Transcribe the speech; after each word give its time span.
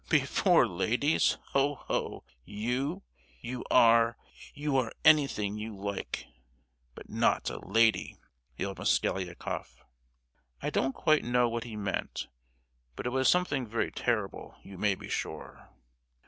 "Before 0.09 0.65
ladies? 0.67 1.37
Ho 1.49 1.75
ho! 1.75 2.23
You—you 2.43 3.63
are—you 3.69 4.75
are 4.77 4.91
anything 5.05 5.59
you 5.59 5.75
like—but 5.75 7.07
not 7.07 7.51
a 7.51 7.59
lady!" 7.63 8.17
yelled 8.57 8.79
Mosgliakoff. 8.79 9.83
I 10.59 10.71
don't 10.71 10.93
quite 10.93 11.23
know 11.23 11.47
what 11.49 11.65
he 11.65 11.75
meant, 11.75 12.29
but 12.95 13.05
it 13.05 13.09
was 13.11 13.29
something 13.29 13.67
very 13.67 13.91
terrible, 13.91 14.55
you 14.63 14.79
may 14.79 14.95
be 14.95 15.07
sure! 15.07 15.69